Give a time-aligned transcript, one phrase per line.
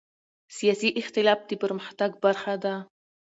[0.57, 2.73] سیاسي اختلاف د پرمختګ برخه ده